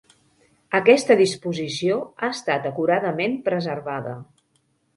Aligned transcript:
Aquesta 0.79 1.17
disposició 1.19 1.99
ha 2.21 2.31
estat 2.37 2.67
acuradament 2.73 3.39
preservada. 3.51 4.19